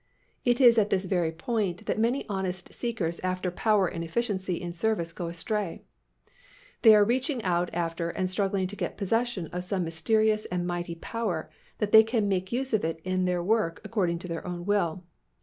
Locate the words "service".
4.73-5.13